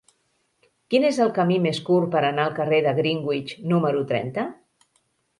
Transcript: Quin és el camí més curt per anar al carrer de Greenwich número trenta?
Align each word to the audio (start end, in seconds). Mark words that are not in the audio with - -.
Quin 0.93 1.03
és 1.09 1.17
el 1.25 1.33
camí 1.33 1.57
més 1.65 1.81
curt 1.89 2.09
per 2.15 2.23
anar 2.29 2.45
al 2.49 2.55
carrer 2.59 2.79
de 2.85 2.93
Greenwich 3.01 3.53
número 3.75 4.01
trenta? 4.13 4.47